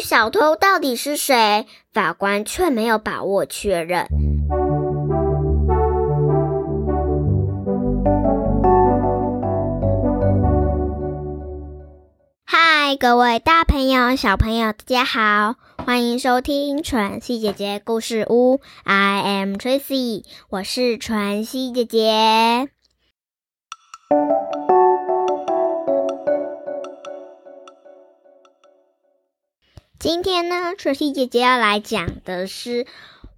[0.00, 4.06] 小偷到底是谁，法官却没有把握确认。
[12.44, 18.60] 嗨，各位大朋友、小朋友，大家好，欢迎收听传希姐姐故事屋。
[18.84, 22.68] I am Tracy，我是传希姐姐。
[29.98, 32.86] 今天呢，春熙姐姐要来讲的是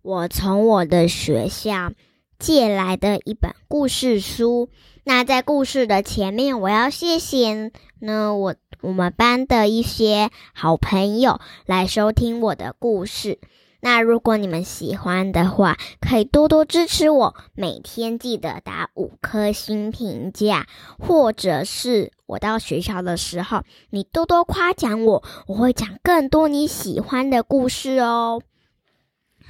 [0.02, 1.92] 我从我的学校
[2.38, 4.68] 借来的一本故事书。
[5.02, 13.38] 那在故事的前面，我要谢谢呢我我们班的一些好朋友来收听我的故事。
[13.80, 20.66] 那如果你们喜欢的话，可以多多支持我，每天记得打五颗星评价，
[20.98, 28.42] 或者是我到学校的时候，你多多夸奖我，我会讲更多你喜欢的故事哦。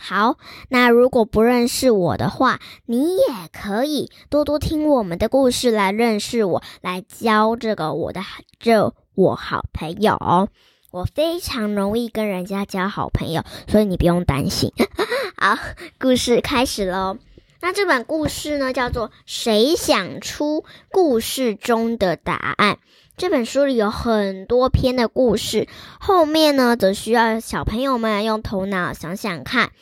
[0.02, 0.38] 好，
[0.70, 8.22] 那如果不认识我的话，你也可以多多听我们的故事来认识我，来交这个我的
[8.58, 10.48] 这我好朋友。
[10.90, 14.72] 我非常容易跟人家交好朋友，所以你不用担心。
[15.36, 15.56] 好，
[15.98, 17.18] 故事开始喽。
[17.60, 22.74] 那这本故事呢，叫做《谁想出故事中的答案》。
[23.16, 25.68] 这本书里有很多篇的故事，
[26.00, 29.72] 后面呢，则需要小朋友们用头脑想想看。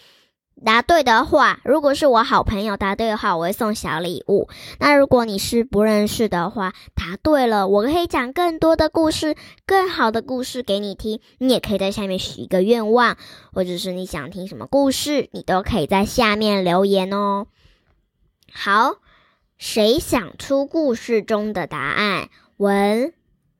[0.64, 4.48] 答对的话，如果是我好朋友答对的话，我会送小礼物。
[4.80, 11.20] 那如果你是不认识的话，答对了，我可以讲更多的故事，更好的故事给你听。
[11.38, 13.16] 你也可以在下面许一个愿望，
[13.52, 17.46] 或者是你想听什么故事，你都可以在下面留言哦。
[18.52, 18.96] 好，
[19.58, 22.30] 谁想出故事中的答案？
[22.56, 23.12] 文：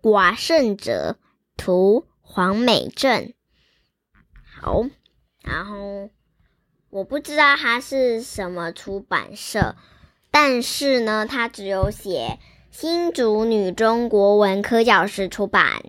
[0.03, 1.17] 寡胜者，
[1.57, 3.33] 图：黄美正。
[4.61, 4.85] 好，
[5.45, 6.11] 然后。
[6.91, 9.77] 我不知道它是什么出版社，
[10.31, 12.39] 但是呢，它只有写
[12.71, 15.83] 新竹女中国文科教师出版。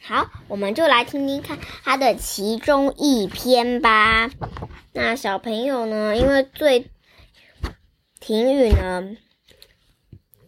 [0.00, 4.30] 好，我们就来听听看它的其中一篇吧。
[4.94, 6.90] 那小朋友呢，因为最
[8.18, 9.14] 婷雨呢，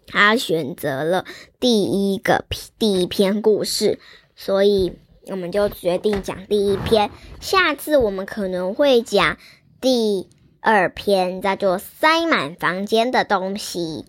[0.06, 1.26] 他选择了
[1.60, 2.46] 第一个
[2.78, 4.00] 第一篇故事，
[4.34, 4.94] 所以。
[5.26, 7.10] 我们就决定讲第一篇，
[7.40, 9.38] 下次我们可能会讲
[9.80, 10.28] 第
[10.60, 14.04] 二篇，叫做“塞满房间的东西”。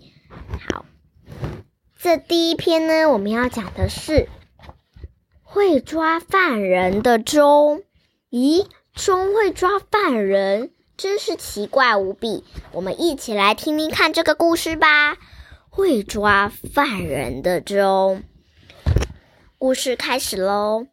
[0.68, 0.86] 好，
[2.00, 4.28] 这第一篇呢，我们要讲的是
[5.44, 7.84] 会抓犯人的钟。
[8.32, 12.44] 咦，钟会抓犯人，真是奇怪无比。
[12.72, 15.18] 我们一起来听听看这个故事吧。
[15.70, 18.24] 会抓犯人的钟，
[19.58, 20.88] 故事开始喽。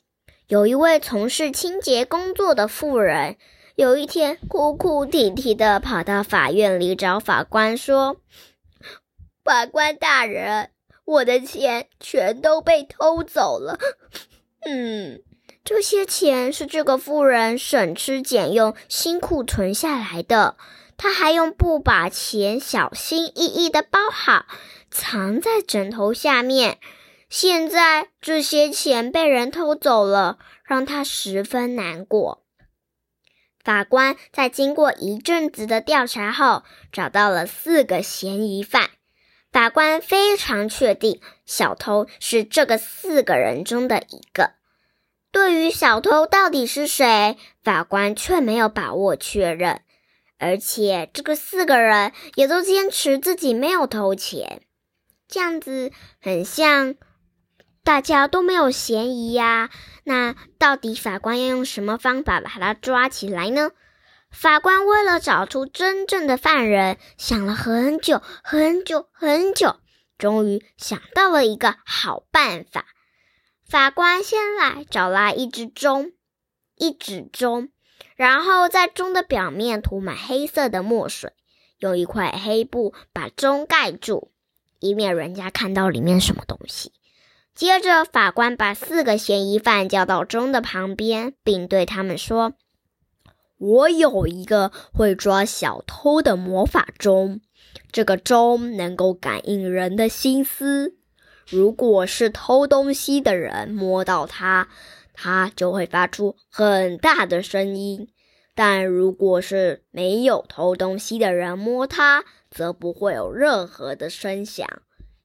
[0.51, 3.37] 有一位从事清洁工作的妇人，
[3.77, 8.17] 有一天哭哭啼啼地跑到法院里找法官说
[9.45, 10.71] ：“法官大人，
[11.05, 13.79] 我的钱全都被偷走了。
[14.67, 15.23] 嗯，
[15.63, 20.57] 这些钱是这个妇人省吃俭用、辛苦存下来的，
[20.97, 24.47] 他还用布把钱小心翼翼地包好，
[24.91, 26.79] 藏在枕头下面。”
[27.31, 32.45] 现在这些钱被人偷走了，让他十分难过。
[33.63, 38.91] 法官在经过一阵子的调查后，找到了四个嫌疑犯。
[39.53, 44.55] 法官非常确定，小偷是这个四个人中的一个。
[45.31, 49.83] 对于小偷到底是谁，法官却没有把握确认，
[50.39, 54.63] 而且这个四个人也都坚持自己没有偷钱。
[55.29, 56.97] 这样子很像。
[57.91, 59.69] 大家都没有嫌疑呀，
[60.05, 63.73] 那到底法官要用什么方法把他抓起来呢？
[64.31, 69.75] 法官为了找出真正的犯人，想了很久很久很久，
[70.19, 72.87] 终于想到了一个好办法。
[73.69, 76.13] 法官先来找来一只钟，
[76.77, 77.71] 一指钟，
[78.15, 81.33] 然后在钟的表面涂满黑色的墨水，
[81.81, 84.31] 用一块黑布把钟盖住，
[84.79, 86.93] 以免人家看到里面什么东西。
[87.61, 92.55] 接着，法官把四个嫌疑犯叫到钟的旁边，并对他们说
[93.61, 97.43] ：“我有一个会抓小偷的魔法钟，
[97.93, 100.95] 这个钟能够感应人的心思。
[101.47, 104.67] 如果是偷东西的人摸到它，
[105.13, 108.07] 它就会发出很大的声音；
[108.55, 114.67] 但如果是没有偷东西的人摸它，则不会有任何的声响。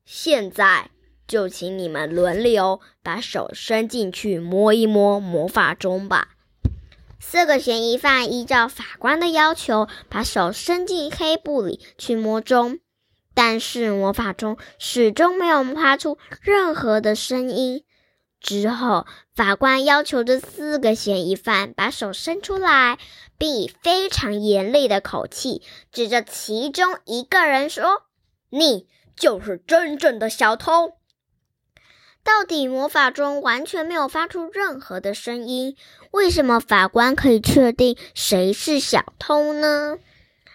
[0.04, 0.90] 现在。”
[1.28, 6.30] 就请你们轮流把手伸进去摸一摸魔法钟吧。
[7.20, 12.80] 四个嫌疑犯依照法官的要求，把手伸进黑布里去摸钟，
[13.34, 17.84] 但是魔法钟始终没有发出任何的声音。
[18.40, 23.00] 之后，法官要求这四个嫌疑犯把手伸出来，
[23.40, 28.04] 并以非常严厉的口气指着其中一个人说
[28.52, 28.86] ：“你
[29.16, 30.94] 就是真正的小偷。”
[32.26, 35.78] 到底魔法中完全没有发出任何的声音，
[36.10, 40.00] 为什么法官可以确定谁是小偷呢？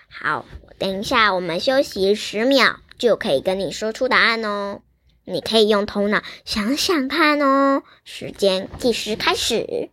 [0.08, 0.44] 好，
[0.78, 4.80] 等一下我们休息十秒，就可以跟你说出答案哦。
[5.24, 7.84] 你可以用头脑想想看哦。
[8.04, 9.90] 时间计时开始。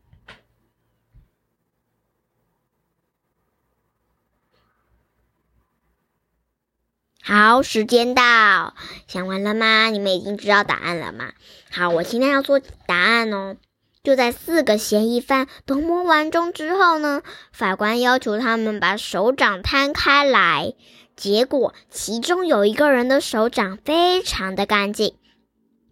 [7.28, 8.74] 好，时间到，
[9.06, 9.90] 想完了吗？
[9.90, 11.34] 你们已经知道答案了吗？
[11.70, 13.58] 好，我现在要做答案哦。
[14.02, 20.74] 就在四个嫌疑犯都摸完钟之后呢，法官要求他们把手掌摊开来。
[21.18, 25.18] 结果，其中有一个人的手掌非常的干净，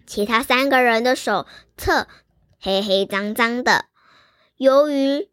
[0.08, 1.46] 其他三个人的手
[1.76, 2.08] 侧
[2.62, 3.88] 黑黑脏脏的。
[4.56, 5.28] 由于，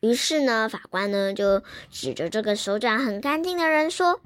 [0.00, 4.20] 于是呢，法官呢就指着这个手掌很干净的人说。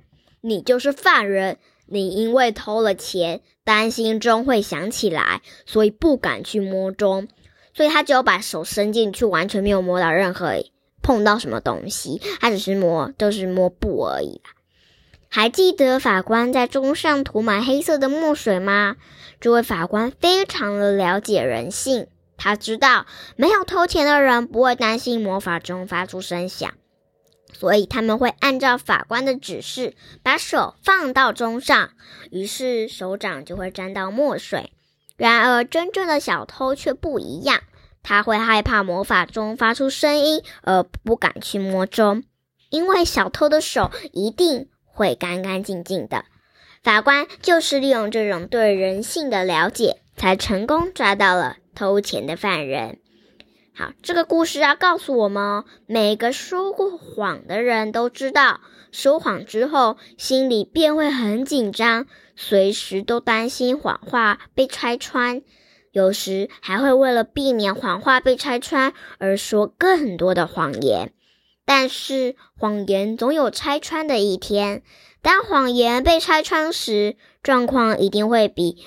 [0.47, 1.57] 你就是犯人，
[1.87, 7.29] 你因为偷了钱，担心钟会响起来，所以不敢去摸钟，
[7.73, 10.63] 所以他只有把手伸进去，完全没有摸到任何
[11.01, 14.51] 碰到什么东西，他只是摸，就是摸布而已啦。
[15.31, 18.97] 还记得法官在钟上涂满黑色的墨水吗？
[19.41, 22.07] 这位法官非常的了解人性，
[22.37, 23.07] 他知道
[23.37, 26.71] 没有偷钱的人不会担心魔法钟发出声响。
[27.57, 31.91] 所以他们会按照法官的指示，把手放到钟上，
[32.31, 34.73] 于是手掌就会沾到墨水。
[35.17, 37.63] 然而，真正的小偷却不一样，
[38.03, 42.25] 他会害怕魔法钟发出声音，而不敢去摸钟，
[42.71, 46.25] 因为小偷的手一定会干干净净的。
[46.83, 52.99] 法官就是利用这种对人性的了解，才成功抓到了偷钱的犯人。
[53.77, 58.61] 好，这个故事要告诉我们：每个说过谎的人都知道，
[58.93, 62.07] 说谎之后心里便会很紧张，
[62.37, 65.43] 随时都担心谎话被拆穿，
[65.91, 71.13] 有时还会为了避免谎话被拆穿而说更多的谎言。
[71.65, 74.85] 但是，谎言总有拆穿的一天。
[75.21, 78.85] 当谎言被拆穿时，状况一定会比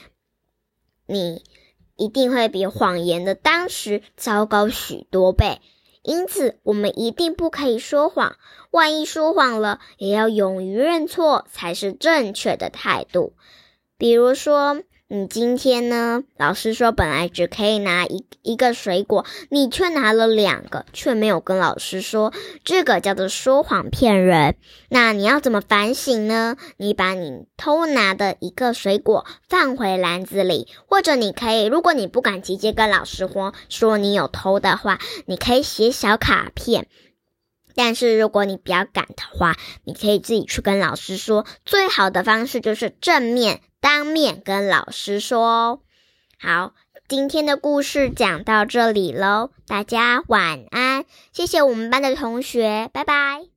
[1.07, 1.43] 你。
[1.97, 5.59] 一定会比谎言的当时糟糕许多倍，
[6.01, 8.37] 因此我们一定不可以说谎。
[8.71, 13.33] 万一说谎了，也要勇于认错才是正确的态度。
[13.97, 14.81] 比如说。
[15.09, 16.23] 你今天呢？
[16.35, 22.33] 老师说本来只可以拿一一个水果，你却拿了两个，却没有跟老师说，
[22.65, 24.57] 这个叫做说谎骗人。
[24.89, 26.57] 那你要怎么反省呢？
[26.75, 36.85] 你把你偷拿的一个水果放回篮子里，或者你可以，如果你不敢直接跟老师说说你有偷的话，你可以写小卡片。
[37.77, 41.45] 但是如果你比较赶的话，你可以自己去跟老师说。
[41.63, 43.61] 最好的方式就是正面。
[43.79, 45.79] 当面跟老师说哦。
[46.39, 46.73] 好，
[47.07, 53.56] 今天的故事讲到这里喽，大家晚安，谢谢我们班的同学，拜拜。